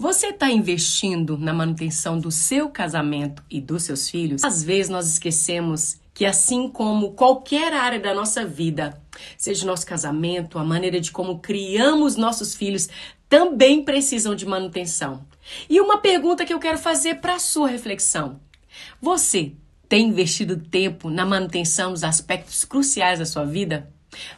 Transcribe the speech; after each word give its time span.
Você 0.00 0.28
está 0.28 0.48
investindo 0.48 1.36
na 1.36 1.52
manutenção 1.52 2.20
do 2.20 2.30
seu 2.30 2.70
casamento 2.70 3.42
e 3.50 3.60
dos 3.60 3.82
seus 3.82 4.08
filhos? 4.08 4.44
Às 4.44 4.62
vezes 4.62 4.88
nós 4.88 5.08
esquecemos 5.08 5.98
que, 6.14 6.24
assim 6.24 6.68
como 6.68 7.14
qualquer 7.14 7.72
área 7.72 7.98
da 7.98 8.14
nossa 8.14 8.44
vida, 8.44 9.02
seja 9.36 9.64
o 9.64 9.66
nosso 9.66 9.84
casamento, 9.84 10.56
a 10.56 10.62
maneira 10.62 11.00
de 11.00 11.10
como 11.10 11.40
criamos 11.40 12.14
nossos 12.14 12.54
filhos, 12.54 12.88
também 13.28 13.84
precisam 13.84 14.36
de 14.36 14.46
manutenção. 14.46 15.26
E 15.68 15.80
uma 15.80 15.98
pergunta 15.98 16.46
que 16.46 16.54
eu 16.54 16.60
quero 16.60 16.78
fazer 16.78 17.16
para 17.16 17.34
a 17.34 17.40
sua 17.40 17.66
reflexão: 17.66 18.38
você 19.02 19.50
tem 19.88 20.10
investido 20.10 20.56
tempo 20.56 21.10
na 21.10 21.26
manutenção 21.26 21.90
dos 21.90 22.04
aspectos 22.04 22.64
cruciais 22.64 23.18
da 23.18 23.26
sua 23.26 23.44
vida? 23.44 23.92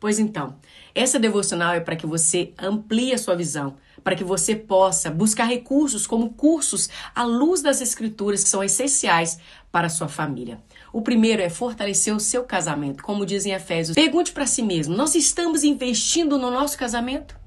Pois 0.00 0.18
então, 0.18 0.56
essa 0.94 1.18
devocional 1.18 1.74
é 1.74 1.80
para 1.80 1.96
que 1.96 2.06
você 2.06 2.54
amplie 2.58 3.12
a 3.12 3.18
sua 3.18 3.36
visão, 3.36 3.76
para 4.02 4.16
que 4.16 4.24
você 4.24 4.54
possa 4.54 5.10
buscar 5.10 5.44
recursos 5.44 6.06
como 6.06 6.30
cursos 6.30 6.88
à 7.14 7.22
luz 7.22 7.62
das 7.62 7.80
escrituras 7.80 8.42
que 8.42 8.50
são 8.50 8.62
essenciais 8.62 9.38
para 9.70 9.86
a 9.86 9.90
sua 9.90 10.08
família. 10.08 10.60
O 10.92 11.00
primeiro 11.00 11.40
é 11.40 11.48
fortalecer 11.48 12.14
o 12.14 12.20
seu 12.20 12.44
casamento, 12.44 13.02
como 13.02 13.24
dizem 13.24 13.52
Efésios. 13.52 13.94
Pergunte 13.94 14.32
para 14.32 14.46
si 14.46 14.62
mesmo: 14.62 14.94
nós 14.94 15.14
estamos 15.14 15.64
investindo 15.64 16.38
no 16.38 16.50
nosso 16.50 16.76
casamento? 16.76 17.42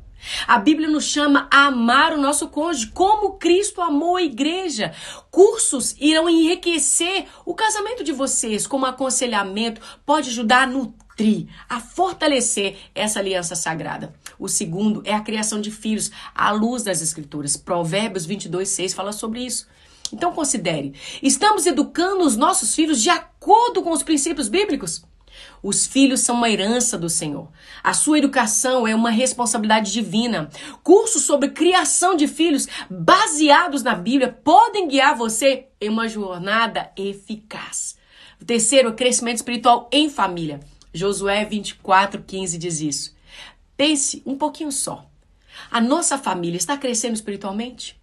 A 0.48 0.58
Bíblia 0.58 0.88
nos 0.88 1.06
chama 1.06 1.48
a 1.52 1.68
amar 1.68 2.14
o 2.14 2.18
nosso 2.18 2.48
cônjuge 2.48 2.92
como 2.92 3.34
Cristo 3.34 3.82
amou 3.82 4.16
a 4.16 4.24
igreja. 4.24 4.94
Cursos 5.30 5.96
irão 6.00 6.28
enriquecer 6.28 7.28
o 7.46 7.54
casamento 7.54 8.04
de 8.04 8.12
vocês, 8.12 8.66
como 8.66 8.86
aconselhamento, 8.86 9.82
pode 10.06 10.30
ajudar 10.30 10.64
a 10.64 10.68
nutrir, 10.68 11.05
a 11.70 11.80
fortalecer 11.80 12.78
essa 12.94 13.20
aliança 13.20 13.56
sagrada. 13.56 14.14
O 14.38 14.48
segundo 14.48 15.02
é 15.06 15.14
a 15.14 15.22
criação 15.22 15.62
de 15.62 15.72
filhos 15.72 16.12
à 16.34 16.52
luz 16.52 16.84
das 16.84 17.02
Escrituras. 17.02 17.56
Provérbios 17.56 18.26
22, 18.26 18.68
6 18.68 18.94
fala 18.94 19.12
sobre 19.12 19.46
isso. 19.46 19.68
Então 20.12 20.34
considere: 20.34 20.94
estamos 21.22 21.66
educando 21.66 22.26
os 22.26 22.36
nossos 22.36 22.76
filhos 22.76 23.02
de 23.02 23.10
acordo 23.10 23.82
com 23.82 23.92
os 23.92 24.04
princípios 24.04 24.48
bíblicos? 24.48 25.04
Os 25.62 25.86
filhos 25.86 26.22
são 26.22 26.36
uma 26.36 26.50
herança 26.50 26.98
do 26.98 27.10
Senhor. 27.10 27.50
A 27.84 27.94
sua 27.94 28.18
educação 28.18 28.88
é 28.88 28.96
uma 28.96 29.10
responsabilidade 29.10 29.92
divina. 29.92 30.50
Cursos 30.84 31.24
sobre 31.24 31.50
criação 31.50 32.16
de 32.16 32.28
filhos 32.28 32.68
baseados 32.90 33.84
na 33.84 33.96
Bíblia 33.96 34.32
podem 34.32 34.88
guiar 34.88 35.16
você 35.16 35.68
em 35.82 35.90
uma 35.90 36.08
jornada 36.08 36.92
eficaz. 36.96 37.98
O 38.40 38.46
terceiro, 38.46 38.90
o 38.90 38.94
crescimento 38.94 39.38
espiritual 39.38 39.90
em 39.92 40.10
família. 40.10 40.60
Josué 40.96 41.44
24, 41.44 42.24
15 42.24 42.58
diz 42.58 42.80
isso. 42.80 43.16
Pense 43.76 44.24
um 44.26 44.38
pouquinho 44.38 44.72
só. 44.72 45.06
A 45.70 45.82
nossa 45.82 46.18
família 46.18 46.58
está 46.58 46.78
crescendo 46.78 47.16
espiritualmente? 47.16 48.00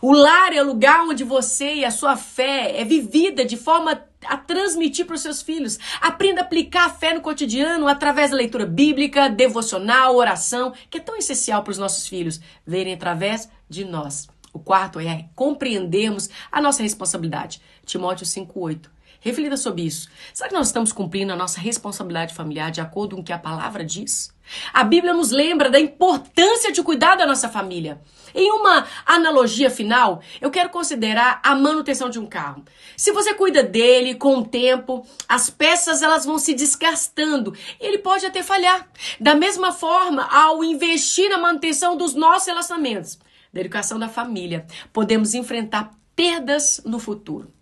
O 0.00 0.12
lar 0.12 0.54
é 0.54 0.62
o 0.62 0.66
lugar 0.66 1.02
onde 1.02 1.24
você 1.24 1.74
e 1.74 1.84
a 1.84 1.90
sua 1.90 2.16
fé 2.16 2.80
é 2.80 2.84
vivida 2.84 3.44
de 3.44 3.56
forma 3.56 4.00
a 4.24 4.36
transmitir 4.36 5.06
para 5.06 5.16
os 5.16 5.20
seus 5.20 5.42
filhos. 5.42 5.78
Aprenda 6.00 6.40
a 6.40 6.44
aplicar 6.44 6.86
a 6.86 6.90
fé 6.90 7.12
no 7.12 7.20
cotidiano 7.20 7.88
através 7.88 8.30
da 8.30 8.36
leitura 8.36 8.64
bíblica, 8.64 9.28
devocional, 9.28 10.16
oração, 10.16 10.72
que 10.88 10.98
é 10.98 11.00
tão 11.00 11.16
essencial 11.16 11.62
para 11.62 11.72
os 11.72 11.78
nossos 11.78 12.06
filhos 12.06 12.40
verem 12.64 12.94
através 12.94 13.50
de 13.68 13.84
nós. 13.84 14.28
O 14.56 14.58
quarto 14.58 14.98
é 14.98 15.28
compreendermos 15.34 16.30
a 16.50 16.62
nossa 16.62 16.82
responsabilidade. 16.82 17.60
Timóteo 17.84 18.24
5:8. 18.24 18.88
Reflita 19.20 19.54
sobre 19.54 19.82
isso. 19.82 20.08
Será 20.32 20.48
que 20.48 20.54
nós 20.54 20.68
estamos 20.68 20.92
cumprindo 20.92 21.30
a 21.30 21.36
nossa 21.36 21.60
responsabilidade 21.60 22.32
familiar 22.32 22.70
de 22.70 22.80
acordo 22.80 23.16
com 23.16 23.20
o 23.20 23.24
que 23.24 23.34
a 23.34 23.38
palavra 23.38 23.84
diz? 23.84 24.34
A 24.72 24.82
Bíblia 24.82 25.12
nos 25.12 25.30
lembra 25.30 25.68
da 25.68 25.78
importância 25.78 26.72
de 26.72 26.82
cuidar 26.82 27.16
da 27.16 27.26
nossa 27.26 27.50
família. 27.50 28.00
Em 28.34 28.50
uma 28.50 28.86
analogia 29.04 29.68
final, 29.68 30.22
eu 30.40 30.50
quero 30.50 30.70
considerar 30.70 31.38
a 31.44 31.54
manutenção 31.54 32.08
de 32.08 32.18
um 32.18 32.24
carro. 32.24 32.64
Se 32.96 33.12
você 33.12 33.34
cuida 33.34 33.62
dele 33.62 34.14
com 34.14 34.38
o 34.38 34.46
tempo, 34.46 35.06
as 35.28 35.50
peças 35.50 36.00
elas 36.00 36.24
vão 36.24 36.38
se 36.38 36.54
desgastando. 36.54 37.54
Ele 37.78 37.98
pode 37.98 38.24
até 38.24 38.42
falhar. 38.42 38.88
Da 39.20 39.34
mesma 39.34 39.70
forma, 39.70 40.22
ao 40.22 40.64
investir 40.64 41.28
na 41.28 41.36
manutenção 41.36 41.94
dos 41.94 42.14
nossos 42.14 42.46
relacionamentos, 42.46 43.18
da 43.56 43.62
educação 43.62 43.98
da 43.98 44.08
família, 44.08 44.66
podemos 44.92 45.34
enfrentar 45.34 45.90
perdas 46.14 46.80
no 46.84 46.98
futuro. 46.98 47.56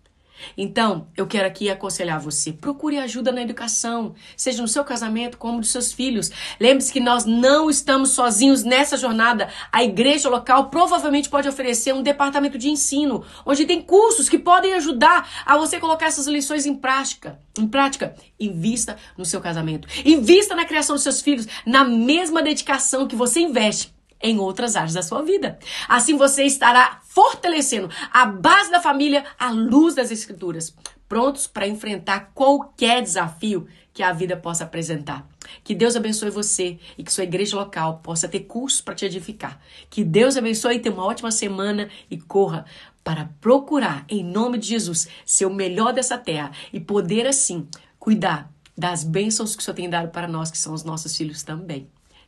Então, 0.57 1.07
eu 1.15 1.25
quero 1.25 1.47
aqui 1.47 1.69
aconselhar 1.69 2.19
você: 2.19 2.51
procure 2.51 2.97
ajuda 2.97 3.31
na 3.31 3.41
educação, 3.41 4.13
seja 4.35 4.61
no 4.61 4.67
seu 4.67 4.83
casamento 4.83 5.37
como 5.37 5.59
dos 5.59 5.69
seus 5.69 5.93
filhos. 5.93 6.31
Lembre-se 6.59 6.91
que 6.91 6.99
nós 6.99 7.25
não 7.25 7.69
estamos 7.69 8.11
sozinhos 8.11 8.63
nessa 8.63 8.97
jornada. 8.97 9.49
A 9.71 9.83
igreja 9.83 10.29
local 10.29 10.69
provavelmente 10.69 11.29
pode 11.29 11.47
oferecer 11.47 11.93
um 11.93 12.03
departamento 12.03 12.57
de 12.57 12.69
ensino, 12.69 13.23
onde 13.45 13.65
tem 13.65 13.81
cursos 13.81 14.27
que 14.27 14.37
podem 14.37 14.73
ajudar 14.73 15.43
a 15.45 15.57
você 15.57 15.79
colocar 15.79 16.07
essas 16.07 16.27
lições 16.27 16.65
em 16.65 16.75
prática. 16.75 17.39
Em 17.57 17.67
prática, 17.67 18.13
invista 18.37 18.97
no 19.17 19.23
seu 19.23 19.39
casamento. 19.39 19.87
Invista 20.03 20.53
na 20.53 20.65
criação 20.65 20.95
dos 20.95 21.03
seus 21.03 21.21
filhos 21.21 21.47
na 21.65 21.85
mesma 21.85 22.43
dedicação 22.43 23.07
que 23.07 23.15
você 23.15 23.39
investe 23.39 23.94
em 24.21 24.39
outras 24.39 24.75
áreas 24.75 24.93
da 24.93 25.03
sua 25.03 25.21
vida. 25.21 25.59
Assim 25.87 26.17
você 26.17 26.43
estará 26.43 26.99
fortalecendo 27.03 27.89
a 28.11 28.25
base 28.25 28.71
da 28.71 28.81
família 28.81 29.23
à 29.39 29.51
luz 29.51 29.95
das 29.95 30.11
escrituras, 30.11 30.75
prontos 31.07 31.47
para 31.47 31.67
enfrentar 31.67 32.31
qualquer 32.33 33.01
desafio 33.01 33.67
que 33.93 34.03
a 34.03 34.11
vida 34.11 34.35
possa 34.35 34.65
apresentar. 34.65 35.27
Que 35.63 35.73
Deus 35.73 35.95
abençoe 35.95 36.29
você 36.29 36.77
e 36.97 37.03
que 37.03 37.13
sua 37.13 37.23
igreja 37.23 37.55
local 37.55 37.99
possa 38.03 38.27
ter 38.27 38.41
cursos 38.41 38.81
para 38.81 38.95
te 38.95 39.05
edificar. 39.05 39.59
Que 39.89 40.03
Deus 40.03 40.35
abençoe 40.35 40.75
e 40.75 40.79
tenha 40.79 40.93
uma 40.93 41.05
ótima 41.05 41.31
semana 41.31 41.89
e 42.11 42.17
corra 42.17 42.65
para 43.03 43.29
procurar, 43.39 44.03
em 44.09 44.23
nome 44.23 44.57
de 44.57 44.67
Jesus, 44.67 45.07
ser 45.25 45.45
o 45.45 45.53
melhor 45.53 45.93
dessa 45.93 46.17
terra 46.17 46.51
e 46.73 46.79
poder 46.79 47.27
assim 47.27 47.67
cuidar 47.99 48.51
das 48.77 49.03
bênçãos 49.03 49.55
que 49.55 49.61
o 49.61 49.63
Senhor 49.63 49.75
tem 49.75 49.89
dado 49.89 50.09
para 50.09 50.27
nós, 50.27 50.51
que 50.51 50.57
são 50.57 50.73
os 50.73 50.83
nossos 50.83 51.15
filhos 51.15 51.43
também. 51.43 51.87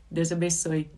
Deus 0.10 0.32
abençoe. 0.32 0.90